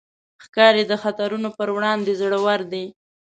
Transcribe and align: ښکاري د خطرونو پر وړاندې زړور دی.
ښکاري 0.43 0.83
د 0.87 0.93
خطرونو 1.03 1.49
پر 1.57 1.67
وړاندې 1.75 2.11
زړور 2.21 2.59
دی. 2.71 2.85